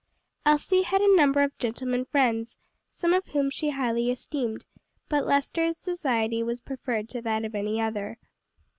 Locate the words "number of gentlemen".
1.15-2.05